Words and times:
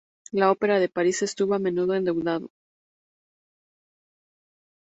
La 0.31 0.49
Ópera 0.49 0.79
de 0.79 0.89
París 0.89 1.21
estuvo 1.21 1.53
a 1.53 1.59
menudo 1.59 1.93
endeudada. 1.93 2.47